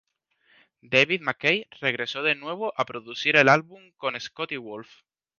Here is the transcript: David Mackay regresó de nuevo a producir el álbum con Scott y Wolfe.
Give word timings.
David 0.81 1.21
Mackay 1.21 1.67
regresó 1.79 2.23
de 2.23 2.33
nuevo 2.33 2.73
a 2.75 2.85
producir 2.85 3.35
el 3.35 3.47
álbum 3.49 3.91
con 3.97 4.19
Scott 4.19 4.51
y 4.51 4.57
Wolfe. 4.57 5.03